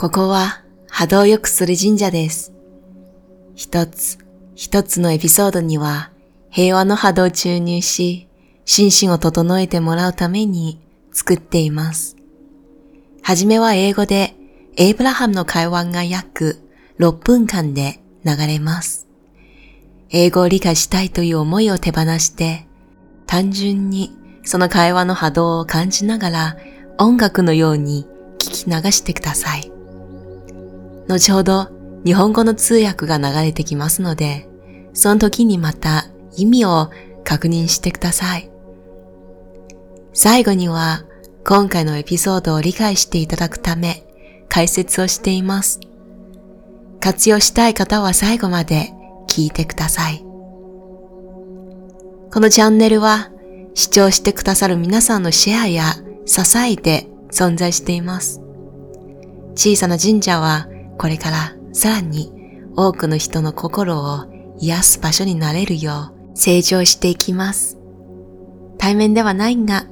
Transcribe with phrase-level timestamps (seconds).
[0.00, 2.54] ここは波動を良くする神社です。
[3.54, 4.16] 一つ
[4.54, 6.10] 一つのエピソードには
[6.48, 8.26] 平和の波動を注入し、
[8.64, 10.80] 心身を整えてもらうために
[11.12, 12.16] 作っています。
[13.20, 14.34] はじめは英語で
[14.78, 16.66] エイブラハムの会話が約
[16.98, 19.06] 6分間で流れます。
[20.08, 22.66] 英語を理解したいという思いを手放して、
[23.26, 26.56] 単純にその会話の波動を感じながら
[26.96, 28.06] 音楽のように
[28.38, 29.70] 聞き流してください。
[31.10, 31.68] 後ほど
[32.04, 34.48] 日本語の通訳が流れてきますので、
[34.92, 36.06] その時にまた
[36.36, 36.90] 意味を
[37.24, 38.50] 確認してください。
[40.12, 41.04] 最後には
[41.44, 44.04] 今回のエピソードを理解していただくため
[44.48, 45.80] 解説をしています。
[47.00, 48.92] 活用したい方は最後まで
[49.28, 50.18] 聞いてください。
[50.18, 53.30] このチャンネルは
[53.74, 58.40] 視聴してくださる皆さんのシェアや支えで存在しています。
[59.54, 60.68] 小さな神社は
[61.00, 62.30] これからさらに
[62.76, 64.26] 多くの人の心を
[64.58, 67.78] 癒す場所になれるよう成長していきます。
[68.76, 69.86] 対面ではないが、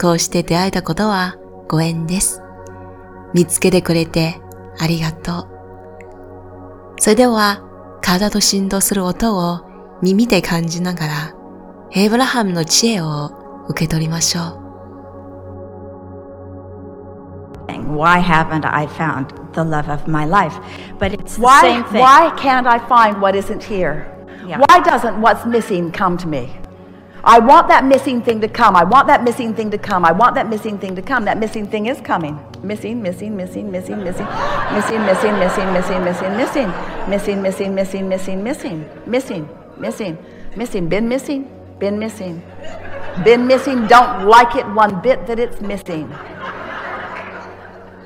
[0.00, 1.36] こうして出会えたことは
[1.68, 2.42] ご縁です。
[3.34, 4.40] 見つけてくれて
[4.80, 5.48] ありがとう。
[6.98, 7.62] それでは、
[8.02, 9.60] 体と振動する音を
[10.02, 11.34] 耳で感じながら、
[11.92, 13.30] エイブラハムの知恵を
[13.68, 14.67] 受け取りましょう。
[17.76, 20.56] Why haven't I found the love of my life?
[20.98, 22.00] But it's the Why, same thing.
[22.00, 24.14] why can't I find what isn't here?
[24.46, 24.58] Yeah.
[24.58, 26.56] Why doesn't what's missing come to me?
[27.24, 28.76] I want that missing thing to come.
[28.76, 30.04] I want that missing thing to come.
[30.04, 31.24] I want that missing thing to come.
[31.24, 32.38] That missing thing is coming.
[32.62, 38.08] Missing, missing, missing, missing, missing, missing, missing, missing, missing, missing, missing, missing, missing, missing, missing,
[38.08, 40.18] missing, missing, missing,
[40.56, 42.42] missing, been missing, been missing,
[43.24, 43.86] been missing.
[43.88, 46.08] Don't like it one bit that it's missing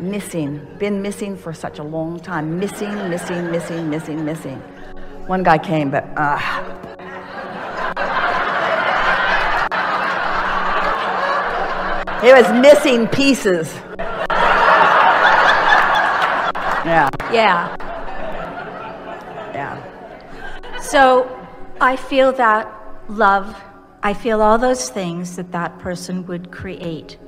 [0.02, 2.58] missing, been missing for such a long time.
[2.58, 4.58] Missing, missing, missing, missing, missing.
[5.26, 6.38] One guy came, but uh,
[12.22, 13.72] he was missing pieces.
[16.84, 17.76] Yeah, Yeah.
[19.54, 20.80] yeah.
[20.80, 21.28] So
[21.80, 22.68] I feel that
[23.08, 23.56] love,
[24.02, 27.18] I feel all those things that that person would create.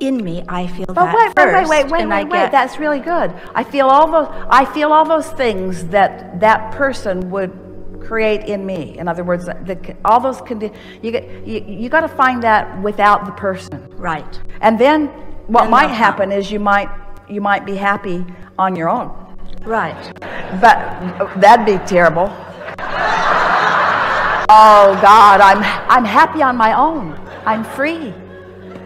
[0.00, 2.32] In me, I feel But that wait, wait, first, wait, wait, wait, and I wait,
[2.32, 2.38] wait.
[2.38, 3.32] get That's really good.
[3.54, 4.28] I feel all those.
[4.50, 7.52] I feel all those things that that person would
[8.00, 8.98] create in me.
[8.98, 12.82] In other words, the, all those condi- you get you, you got to find that
[12.82, 13.88] without the person.
[13.96, 14.40] right.
[14.60, 15.06] And then
[15.46, 16.88] what Then might happen is you might
[17.28, 18.24] you might be happy
[18.58, 19.10] on your own.
[19.64, 20.12] Right.
[20.60, 20.76] But
[21.40, 22.28] that'd be terrible.
[24.46, 27.18] Oh God, I'm I'm happy on my own.
[27.46, 28.12] I'm free.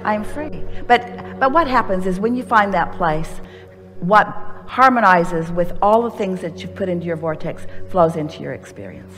[0.05, 0.65] I'm free.
[0.87, 3.41] But but what happens is when you find that place,
[4.01, 4.27] what
[4.69, 9.15] harmonizes with all the things that you've put into your vortex flows into your experience.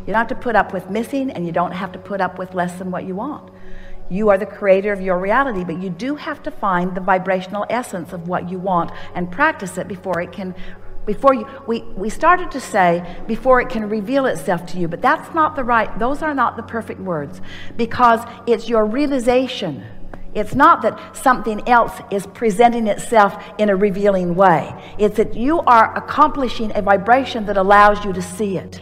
[0.00, 2.38] You don't have to put up with missing and you don't have to put up
[2.38, 3.50] with less than what you want.
[4.10, 7.64] You are the creator of your reality, but you do have to find the vibrational
[7.70, 10.54] essence of what you want and practice it before it can
[11.06, 15.00] before you we, we started to say before it can reveal itself to you, but
[15.00, 17.40] that's not the right those are not the perfect words
[17.76, 19.84] because it's your realization.
[20.34, 24.74] It's not that something else is presenting itself in a revealing way.
[24.98, 28.80] It's that you are accomplishing a vibration that allows you to see it.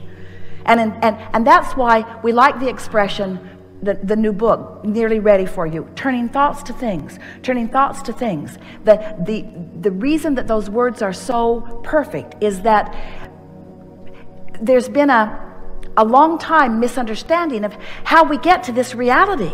[0.65, 5.47] And, and, and that's why we like the expression, the, the new book, nearly ready
[5.47, 8.56] for you, turning thoughts to things, turning thoughts to things.
[8.84, 9.44] The, the,
[9.81, 12.94] the reason that those words are so perfect is that
[14.61, 15.53] there's been a,
[15.97, 19.50] a long time misunderstanding of how we get to this reality.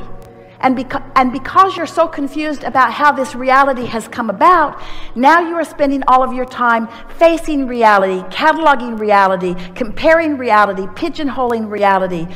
[0.60, 4.80] And, beca- and because you're so confused about how this reality has come about,
[5.14, 11.70] now you are spending all of your time facing reality, cataloging reality, comparing reality, pigeonholing
[11.70, 12.26] reality,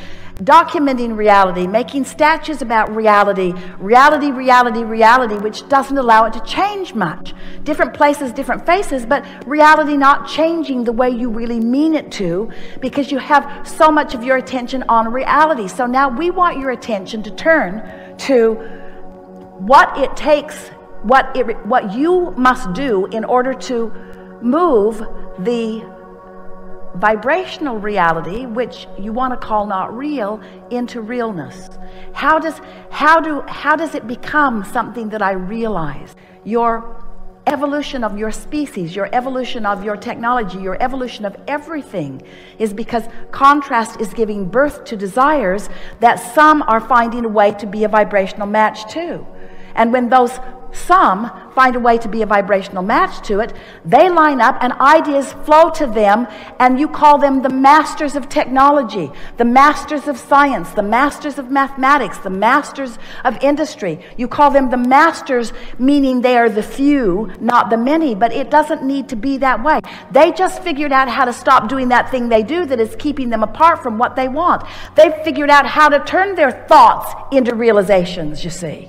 [0.44, 6.94] documenting reality, making statues about reality, reality, reality, reality, which doesn't allow it to change
[6.94, 7.34] much.
[7.65, 12.50] Different places, different faces, but reality not changing the way you really mean it to
[12.80, 15.68] because you have so much of your attention on reality.
[15.68, 18.54] So now we want your attention to turn to
[19.58, 20.68] what it takes,
[21.02, 23.92] what, it, what you must do in order to
[24.42, 24.98] move
[25.38, 25.84] the
[26.96, 30.40] vibrational reality, which you want to call not real,
[30.70, 31.70] into realness.
[32.12, 36.14] How does, how, do, how does it become something that I realize?
[36.44, 37.04] Your
[37.47, 42.22] evolution of your species, your evolution of your technology, your evolution of everything
[42.59, 45.69] is because contrast is giving birth to desires
[46.01, 49.27] that some are finding a way to be a vibrational match to.
[49.75, 50.39] And when those
[50.72, 53.52] Some find a way to be a vibrational match to it.
[53.84, 56.26] They line up and ideas flow to them,
[56.58, 61.50] and you call them the masters of technology, the masters of science, the masters of
[61.50, 64.00] mathematics, the masters of industry.
[64.16, 68.50] You call them the masters, meaning they are the few, not the many, but it
[68.50, 69.80] doesn't need to be that way.
[70.12, 73.30] They just figured out how to stop doing that thing they do that is keeping
[73.30, 74.62] them apart from what they want.
[74.94, 78.88] They've figured out how to turn their thoughts into realizations, you see.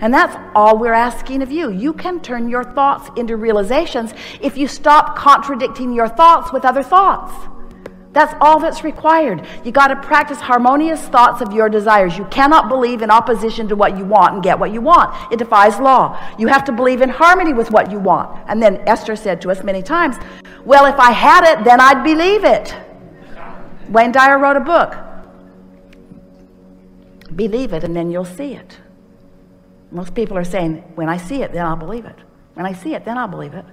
[0.00, 1.70] And that's all we're asking of you.
[1.70, 6.82] You can turn your thoughts into realizations if you stop contradicting your thoughts with other
[6.82, 7.32] thoughts.
[8.16, 9.46] That's all that's required.
[9.62, 12.16] You got to practice harmonious thoughts of your desires.
[12.16, 15.14] You cannot believe in opposition to what you want and get what you want.
[15.30, 16.18] It defies law.
[16.38, 18.42] You have to believe in harmony with what you want.
[18.48, 20.16] And then Esther said to us many times,
[20.64, 22.74] Well, if I had it, then I'd believe it.
[23.90, 24.96] Wayne Dyer wrote a book.
[27.34, 28.78] Believe it, and then you'll see it.
[29.90, 32.16] Most people are saying, when I see it, then I'll believe it.
[32.54, 33.64] When I see it, then I'll believe it.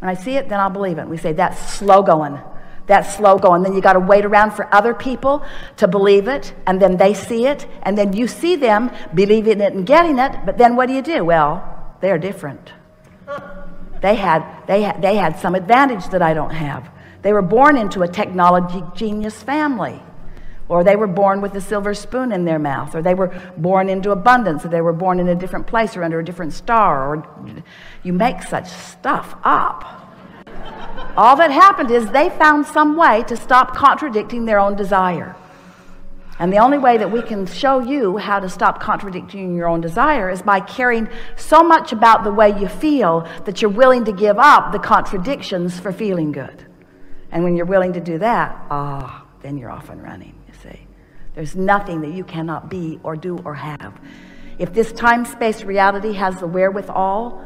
[0.00, 1.08] When I see it, then I'll believe it.
[1.08, 2.38] We say, that's slow going.
[2.86, 3.62] That's slow going.
[3.62, 5.44] Then you got to wait around for other people
[5.76, 9.74] to believe it, and then they see it, and then you see them believing it
[9.74, 11.24] and getting it, but then what do you do?
[11.24, 11.62] Well,
[12.00, 12.72] they're different.
[14.00, 16.88] They had, they had, they had some advantage that I don't have.
[17.22, 20.00] They were born into a technology genius family
[20.68, 23.88] or they were born with a silver spoon in their mouth, or they were born
[23.88, 27.14] into abundance, or they were born in a different place or under a different star,
[27.14, 27.64] or
[28.02, 30.04] you make such stuff up.
[31.16, 35.34] All that happened is they found some way to stop contradicting their own desire.
[36.38, 39.80] And the only way that we can show you how to stop contradicting your own
[39.80, 44.12] desire is by caring so much about the way you feel that you're willing to
[44.12, 46.64] give up the contradictions for feeling good.
[47.32, 50.34] And when you're willing to do that, ah, oh, then you're off and running.
[51.38, 53.94] There's nothing that you cannot be or do or have.
[54.58, 57.40] If this time space reality has the wherewithal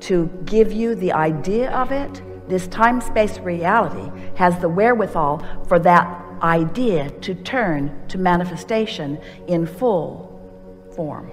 [0.00, 2.20] to give you the idea of it,
[2.50, 9.66] this time space reality has the wherewithal for that idea to turn to manifestation in
[9.66, 10.38] full
[10.94, 11.30] form.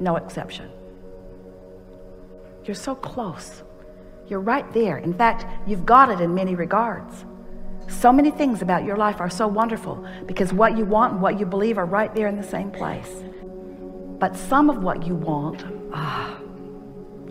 [0.00, 0.70] No exception.
[2.64, 3.62] You're so close.
[4.26, 4.96] You're right there.
[4.96, 7.26] In fact, you've got it in many regards.
[7.87, 11.39] So many things about your life are so wonderful because what you want and what
[11.39, 13.23] you believe are right there in the same place.
[14.19, 16.37] But some of what you want, ah,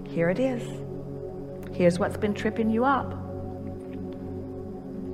[0.08, 0.62] here it is.
[1.72, 3.12] Here's what's been tripping you up.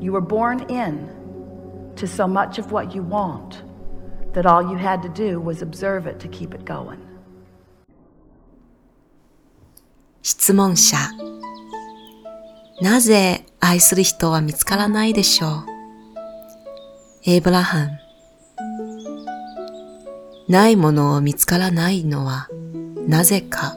[0.00, 3.62] You were born in to so much of what you want
[4.32, 7.00] that all you had to do was observe it to keep it going.
[10.22, 10.96] 質問者
[12.81, 15.65] なぜ愛する人は見つからないでしょう？
[17.25, 17.99] エイブラハン
[20.47, 22.47] ないものを見つからないのは
[23.07, 23.75] なぜか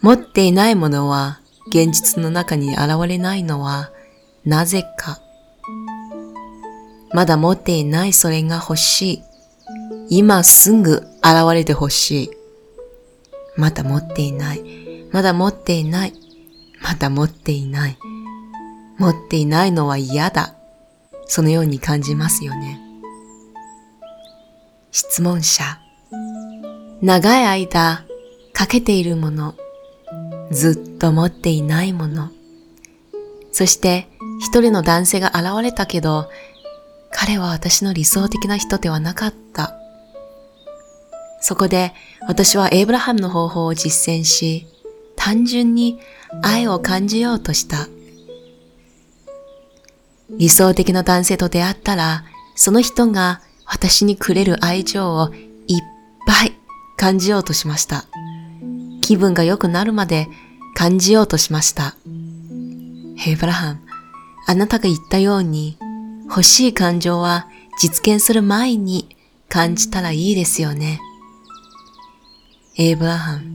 [0.00, 3.90] 持っていないものは現実の中に現れないのは
[4.44, 5.18] なぜか
[7.14, 9.22] まだ持っていないそれが欲しい。
[10.08, 12.30] 今すぐ現れて欲しい。
[13.56, 14.62] まだ持っていない。
[15.12, 16.14] まだ持っていない。
[16.82, 17.98] まだ持っていない。
[18.98, 20.54] 持っていないのは嫌だ。
[21.26, 22.80] そのように感じますよね。
[24.90, 25.78] 質問者。
[27.00, 28.04] 長い間
[28.52, 29.54] かけているもの。
[30.50, 32.30] ずっと持っていないもの。
[33.50, 34.08] そして
[34.40, 36.28] 一人の男性が現れたけど、
[37.10, 39.76] 彼は私の理想的な人ではなかった。
[41.40, 41.92] そこで
[42.28, 44.66] 私はエイブラハムの方法を実践し、
[45.24, 46.00] 単純に
[46.42, 47.86] 愛を感じようとした。
[50.30, 52.24] 理想的な男性と出会ったら、
[52.56, 55.32] その人が私にくれる愛情を
[55.68, 55.82] いっ
[56.26, 56.58] ぱい
[56.96, 58.06] 感じようとしました。
[59.00, 60.26] 気分が良くなるまで
[60.74, 61.94] 感じようとしました。
[63.16, 63.80] ヘイブラハム、
[64.48, 65.78] あなたが言ったように、
[66.24, 67.46] 欲しい感情は
[67.80, 69.14] 実現する前に
[69.48, 70.98] 感じたらいいですよね。
[72.76, 73.51] エイブラハム、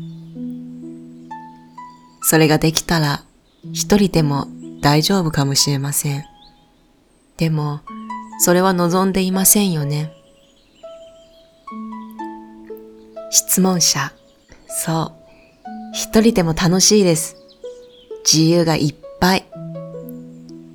[2.29, 3.23] それができたら
[3.71, 4.47] 一人でも
[4.81, 6.25] 大丈夫かもしれません。
[7.37, 7.79] でも、
[8.41, 10.11] それは望んでいませんよね。
[13.29, 14.11] 質問者。
[14.67, 15.11] そう。
[15.93, 17.37] 一人でも楽しいです。
[18.29, 19.45] 自由がいっぱい。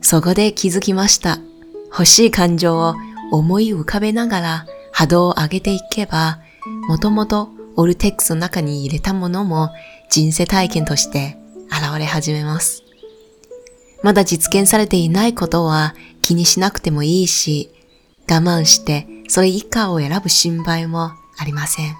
[0.01, 1.39] そこで気づきました。
[1.91, 2.95] 欲しい感情を
[3.31, 6.39] 思い浮かべながら波動を上げていけば、
[6.89, 9.69] もともとオルテックスの中に入れたものも
[10.09, 11.42] 人生体験として
[11.73, 12.83] 現れ始めます。
[14.03, 17.71] まだ実現されていないことは気にしなくてもいいし、
[18.31, 21.97] 我慢してそれ以下を選ぶ心配もありません。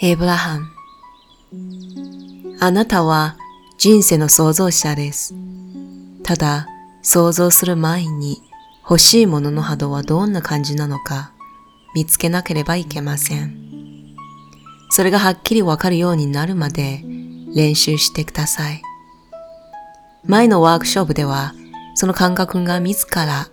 [0.00, 0.66] エブラハム。
[2.60, 3.36] あなたは
[3.76, 5.34] 人生の創造者です。
[6.22, 6.66] ただ、
[7.02, 8.40] 想像する前に
[8.82, 11.32] 欲しいものの波動はどんな感じなのか
[11.94, 13.73] 見つけなければいけません。
[14.94, 17.00] それがはっきりわかるようになるまで
[17.52, 18.80] 練習してください。
[20.24, 21.52] 前のワークショップでは
[21.96, 23.48] その感覚が自ら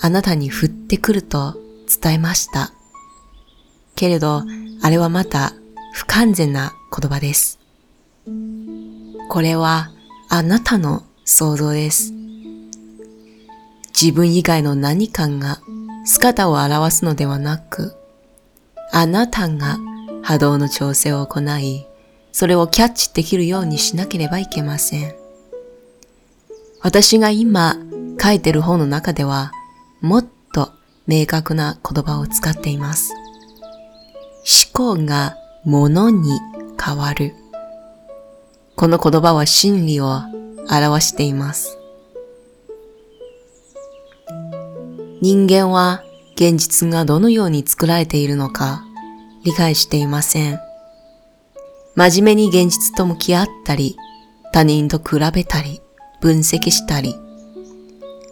[0.00, 1.54] あなたに降ってくると
[2.02, 2.72] 伝えました。
[3.94, 4.42] けれど、
[4.82, 5.52] あれはまた
[5.92, 7.60] 不完全な言葉です。
[9.28, 9.92] これは
[10.28, 12.12] あなたの想像です。
[13.90, 15.60] 自分以外の何かが
[16.04, 17.94] 姿を表すのではなく、
[18.90, 19.78] あなたが
[20.26, 21.86] 波動の調整を行い、
[22.32, 25.14] それをキャッチできるようにしなければいけません。
[26.80, 27.76] 私が今
[28.20, 29.52] 書いてる本の中では、
[30.00, 30.72] もっと
[31.06, 33.12] 明確な言葉を使っています。
[34.74, 36.40] 思考が物に
[36.84, 37.32] 変わる。
[38.74, 40.22] この言葉は真理を
[40.68, 41.78] 表しています。
[45.20, 46.02] 人間は
[46.34, 48.82] 現実がどのように作られているのか
[49.46, 50.60] 理解していません。
[51.94, 53.96] 真面目に現実と向き合ったり、
[54.52, 55.80] 他人と比べたり、
[56.20, 57.14] 分析したり、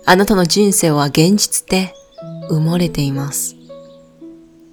[0.06, 1.94] あなたの人生は現実で
[2.50, 3.54] 埋もれています。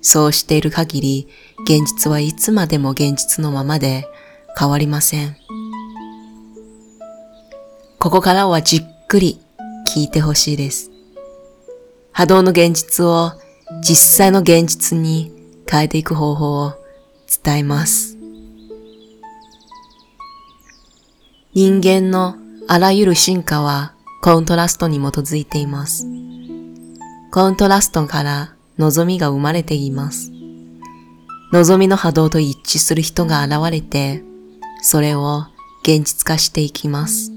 [0.01, 1.27] そうしている限り、
[1.63, 4.07] 現実はいつまでも現実のままで
[4.57, 5.37] 変わりません。
[7.99, 9.39] ここからはじっくり
[9.95, 10.89] 聞いてほしいです。
[12.11, 13.31] 波動の現実を
[13.83, 16.73] 実際の現実に変えていく方法を
[17.43, 18.17] 伝えます。
[21.53, 22.35] 人間の
[22.67, 26.05] あらゆる進化はコントラストに基づいています。
[27.31, 30.31] コントラストから望みが生まれています。
[31.51, 34.23] 望みの波動と一致する人が現れて、
[34.81, 35.45] それを
[35.83, 37.31] 現実化していきます。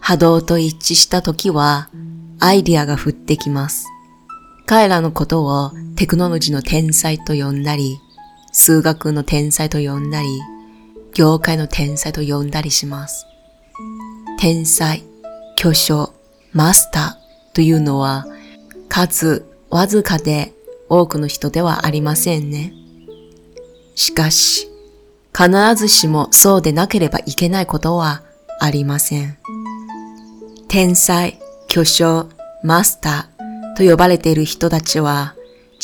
[0.00, 1.88] 波動と一致した時は、
[2.40, 3.86] アイディアが降ってきます。
[4.66, 8.00] 彼らのことをテクノロジーの天才と呼んだり、
[8.52, 10.28] 数学の天才と呼んだり、
[11.14, 13.26] 業界の天才と呼んだりします。
[14.40, 15.04] 天才、
[15.54, 16.12] 巨匠、
[16.52, 18.26] マスターというのは、
[18.88, 20.52] 数わずかで
[20.88, 22.72] 多くの人ではありませんね。
[23.94, 24.68] しかし、
[25.32, 28.22] 必ずしもそうでなければいけないことは
[28.58, 29.38] ありません。
[30.66, 32.28] 天才、巨匠、
[32.64, 33.35] マスター
[33.76, 35.36] と呼ばれている人たちは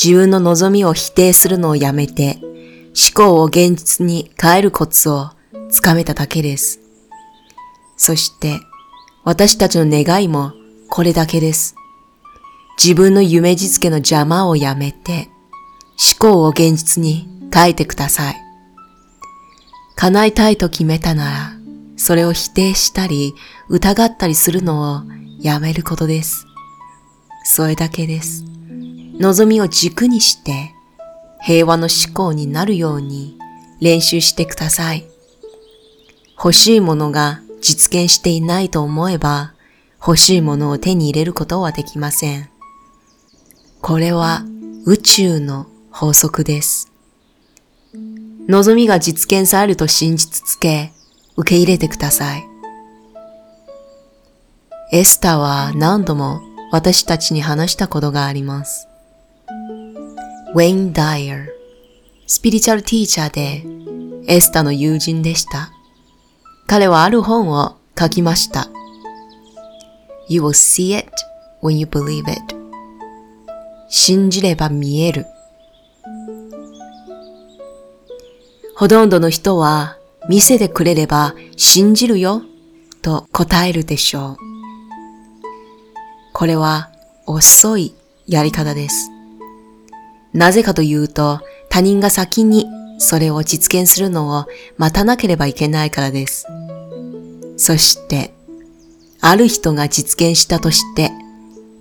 [0.03, 5.31] 自分の望みを否定するのをやめて思考を現実に変えるコツを
[5.71, 6.81] つかめただけです。
[7.97, 8.59] そして
[9.25, 10.53] 私たちの願いも
[10.89, 11.77] これだけです。
[12.83, 15.29] 自分の夢実現の邪魔をやめて
[16.21, 18.37] 思考を現実に変えてください。
[19.95, 21.53] 叶えたいと決めたなら
[21.97, 23.35] それを否定したり
[23.69, 25.03] 疑ったりするのを
[25.39, 26.47] やめることです。
[27.45, 28.45] それだけです。
[29.19, 30.73] 望みを軸にして
[31.41, 33.37] 平和の思考になるように
[33.81, 35.07] 練習してください。
[36.37, 39.55] 欲しいものが実現していないと思えば
[40.01, 42.49] 欲しいものを手に入れることはできません。
[43.81, 44.43] これは
[44.85, 46.91] 宇宙の法則です。
[48.49, 50.93] 望みが実現されると信じつけ
[51.37, 52.45] 受け入れてください。
[54.93, 56.41] エスタは何度も
[56.73, 58.89] 私たちに話したことがあります。
[60.55, 61.47] ウェイン・ダイアー、
[62.27, 63.63] スピリチュアルティーチャーで
[64.27, 65.71] エスタの友人でした。
[66.67, 68.71] 彼はある本を書きました。
[70.31, 71.13] You will see it
[71.63, 72.41] when you believe it.
[73.91, 75.27] 信じれば見える。
[78.77, 82.41] ほとんどの人は見せてくれれば信じるよ
[83.03, 84.52] と答えるでしょう。
[86.43, 86.91] これは
[87.25, 87.95] 遅い
[88.27, 89.13] やり方です。
[90.33, 92.67] なぜかというと他人が先に
[92.99, 94.47] それを実現するのを
[94.77, 96.49] 待たなければいけないからです。
[97.57, 98.35] そして、
[99.21, 101.13] ある人が実現したとして、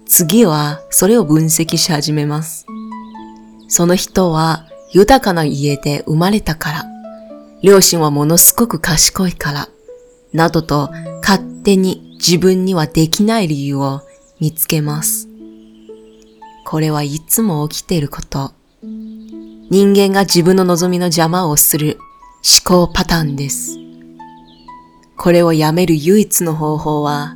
[0.05, 2.67] 次はそれを分析し始めます。
[3.67, 6.85] その人は豊かな家で生まれたから、
[7.63, 9.69] 両親はものすごく賢いから、
[10.33, 10.91] などと
[11.23, 14.01] 勝手に自分にはできない理由を
[14.41, 15.29] 見つけます。
[16.65, 18.53] これはいつも起きていること。
[18.81, 21.99] 人間が自分の望みの邪魔をする
[22.65, 23.77] 思考パターンです。
[25.15, 27.35] これをやめる唯一の方法は、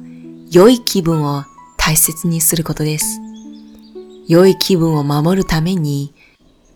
[0.49, 1.43] 良い気分を
[1.77, 3.19] 大切にすることです。
[4.27, 6.15] 良い気分を守るために、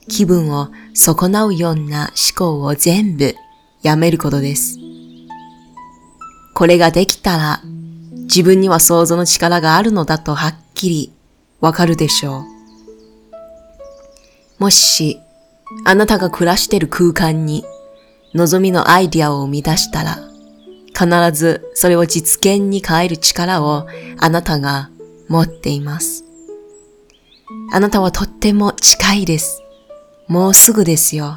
[0.07, 3.33] 気分を損なうような思考を全部
[3.81, 4.77] やめることです。
[6.53, 7.63] これができたら
[8.29, 11.13] 自分には想像の力があるのだとはっきり
[11.61, 12.43] わかるでしょう。
[14.59, 15.19] もし
[15.83, 17.65] あなたが暮らしている空間に
[18.35, 20.19] 望みのアイディアを生み出したら
[20.93, 23.87] 必ずそれを実現に変える力を
[24.19, 24.91] あなたが
[25.27, 26.23] 持っています。
[27.71, 29.63] あなたはとっても近いです。
[30.27, 31.35] もうすぐですよ。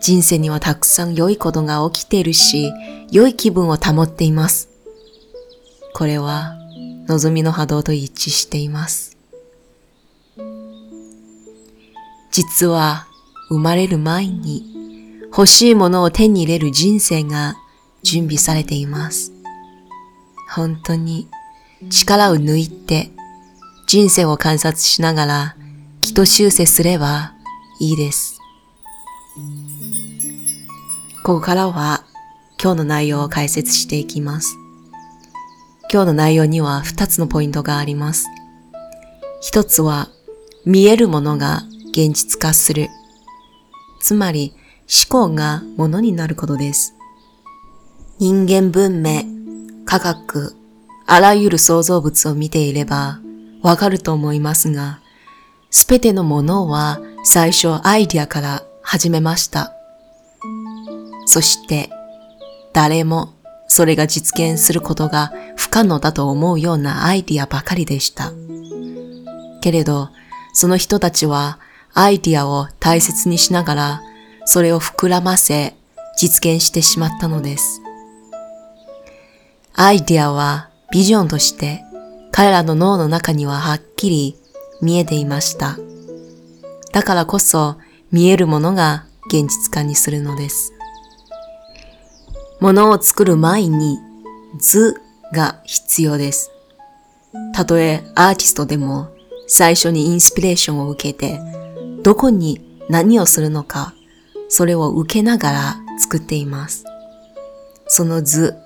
[0.00, 2.72] 人生にはたくさん良いことが起きているし、
[3.12, 4.67] 良い気分を保っています。
[5.94, 6.54] これは
[7.06, 9.16] 望みの波動と一致しています。
[12.30, 13.06] 実は
[13.48, 14.64] 生まれる前に
[15.28, 17.56] 欲しいものを手に入れる人生が
[18.02, 19.32] 準備されています。
[20.50, 21.28] 本当に
[21.90, 23.10] 力を抜いて
[23.86, 25.56] 人生を観察しながら
[26.00, 27.32] 気と修正すれば
[27.80, 28.38] いいです。
[31.22, 32.04] ここからは
[32.62, 34.56] 今日の内容を解説していきます。
[35.90, 38.26] 今日の内容には2つのポイントがあります。
[39.40, 40.08] 一つは
[40.66, 42.88] 見えるものが現実化する。
[44.00, 46.94] つまり思考がものになることです。
[48.18, 49.22] 人間文明、
[49.86, 50.54] 科学、
[51.06, 53.20] あらゆる創造物を見ていれば
[53.62, 55.00] わかると思いますが、
[55.70, 59.72] すべてのものは最初アイディアから始めました。
[61.24, 61.88] そして
[62.74, 63.37] 誰も
[63.68, 68.32] それが実現することが不可能だと思うようなアイディアばかりでした。
[69.60, 70.08] けれど、
[70.52, 71.60] その人たちは
[71.94, 74.02] アイディアを大切にしながら、
[74.44, 75.74] それを膨らませ、
[76.16, 77.80] 実現してしまったのです。
[79.74, 81.84] アイディアはビジョンとして
[82.32, 84.36] 彼らの脳の中にははっきり
[84.80, 85.78] 見えていました。
[86.92, 87.76] だからこそ
[88.10, 90.72] 見えるものが現実化にするのです。
[92.60, 93.98] ものを作る前に
[94.58, 95.00] 図
[95.32, 96.50] が必要です。
[97.54, 99.08] たとえアーティストでも
[99.46, 101.40] 最初にインスピレーションを受けて
[102.02, 103.94] どこに何をするのか
[104.48, 106.84] それを受けながら作っています。
[107.86, 108.56] その図、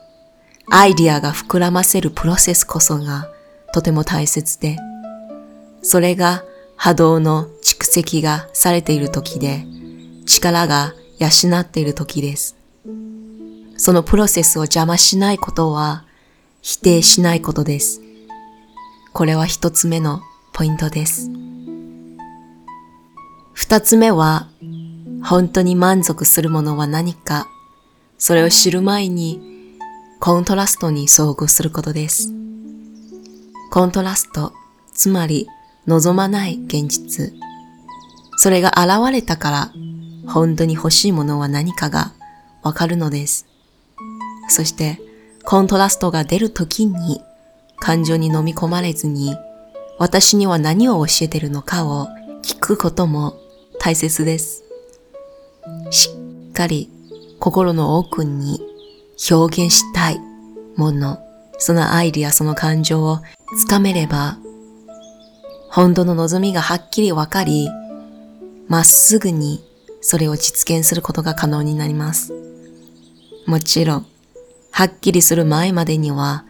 [0.71, 3.29] アイディアが膨らませるプロセスこそが
[3.73, 4.77] とても大切で、
[5.83, 6.45] それが
[6.77, 9.65] 波動の蓄積がされている時で、
[10.27, 12.62] 力が養っている時です。
[13.83, 16.05] そのプロセスを邪魔しないことは
[16.61, 18.01] 否定しないことです。
[19.13, 21.29] これは一つ目のポイントです。
[23.53, 24.47] 二つ目は、
[25.25, 27.49] 本当に満足するものは何か、
[28.19, 29.41] それを知る前に
[30.21, 32.29] コントラストに遭遇することです。
[33.73, 34.53] コントラスト、
[34.95, 35.49] つまり
[35.89, 37.33] 望まない現実。
[38.37, 39.73] それが現れたから、
[40.29, 42.13] 本当に欲しいものは何かが
[42.63, 43.49] わかるのです。
[44.53, 45.01] そして、
[45.45, 47.23] コントラストが出るときに、
[47.81, 49.37] 感情に飲み込まれずに、
[49.99, 52.09] 私には何を教えてるのかを
[52.43, 53.39] 聞くことも
[53.79, 54.65] 大切です。
[55.91, 56.11] し
[56.51, 56.91] っかり
[57.39, 58.61] 心の奥に
[59.31, 60.21] 表現したい
[60.77, 61.19] もの、
[61.59, 63.21] そのアイディア、その感情を
[63.59, 64.39] つかめれば、
[65.71, 67.69] 本当の望みがはっきりわかり、
[68.69, 69.65] まっすぐに
[70.01, 72.33] それを実現することが可能になります。
[73.47, 74.07] もちろん、
[74.73, 76.47] はっきりする前までには、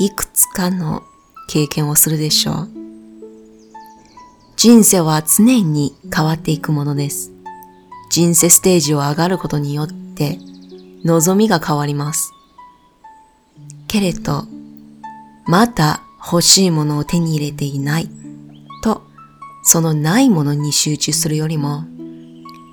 [0.00, 1.04] いくつかの
[1.48, 2.68] 経験をするでしょう。
[4.56, 7.30] 人生は常に変わっていくものです。
[8.10, 10.38] 人生ステージを上がることによって、
[11.04, 12.32] 望みが変わります。
[13.86, 14.46] けれど、
[15.46, 18.10] また欲しいものを手に入れていない
[18.82, 19.02] と、
[19.62, 21.84] そのないものに集中するよりも、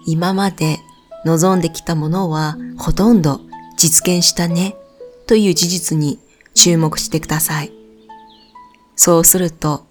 [0.08, 0.80] 今まで
[1.24, 3.42] 望んできたものはほとんど
[3.78, 4.76] 実現したね
[5.28, 6.20] という事実に
[6.54, 7.72] 注目してください。
[8.96, 9.86] そうすると、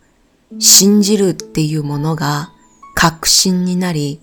[0.58, 2.52] 信じるっていうものが
[2.94, 4.20] 確信になり、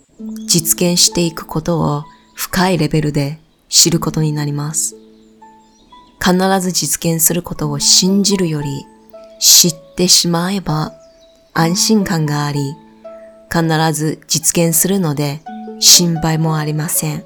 [0.47, 4.95] 実現していくことを深いレベルで知ることになります。
[6.23, 8.85] 必ず実現することを信じるより
[9.39, 10.93] 知ってしまえば
[11.53, 12.75] 安心感があり、
[13.51, 15.41] 必ず実現するので
[15.79, 17.25] 心配もありません。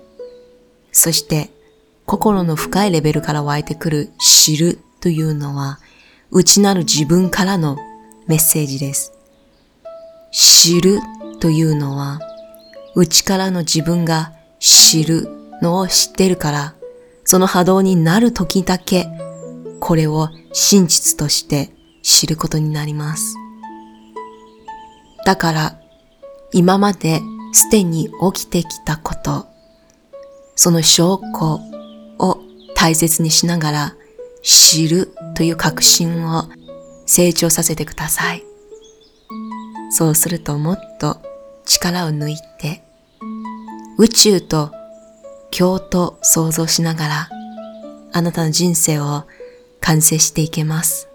[0.91, 1.51] そして
[2.07, 5.79] 心の深いレベルから湧いてくる知るというのは
[6.31, 7.77] 内なる自分からの
[8.27, 9.11] メッセージです。
[10.31, 10.99] 知る
[11.41, 12.21] というのは
[12.95, 15.27] 内からの自分が知る
[15.61, 16.75] のを知ってるから、
[17.25, 19.05] その波動になる時だけ
[19.81, 21.71] これを真実として
[22.03, 23.35] 知ることになります。
[25.25, 25.81] だから、
[26.53, 27.19] 今まで
[27.51, 29.45] すでに起きてきたこと、
[30.55, 31.59] その証拠
[32.79, 33.95] 大切にしながら
[34.43, 36.43] 知るという確信を
[37.07, 38.43] 成長させてください。
[39.89, 41.17] そうするともっと
[41.65, 42.83] 力を抜いて
[43.97, 44.71] 宇宙と
[45.49, 47.29] 京と想像しながら
[48.13, 49.23] あなたの人生を
[49.81, 51.09] 完成していけます。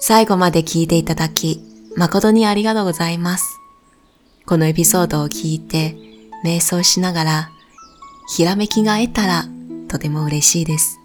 [0.00, 1.62] 最後まで聞いていただき
[1.96, 3.44] 誠にありがとうございます。
[4.46, 5.96] このエピソードを聞いて
[6.44, 7.50] 瞑想しながら
[8.28, 9.44] ひらめきが得たら
[9.88, 10.98] とても嬉しいです。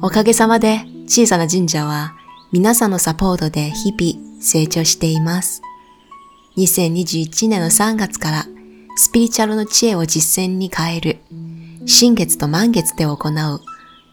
[0.00, 2.14] おかげさまで小さな神社は
[2.52, 5.62] 皆さんのサポートで日々成長しています。
[6.56, 8.46] 2021年の3月から
[8.96, 11.18] スピリチュアルの知恵を実践に変える
[11.86, 13.60] 新月と満月で行う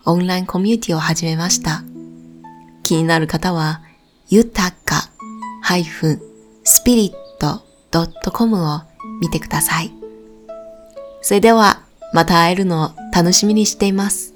[0.06, 1.84] オンラインコミュニティを始めました。
[2.84, 3.82] 気になる方は
[4.30, 5.10] 豊か
[5.64, 7.16] -spirit.com
[8.76, 8.82] を
[9.22, 9.95] 見てください。
[11.26, 11.82] それでは
[12.14, 14.35] また会えるのを楽しみにしています。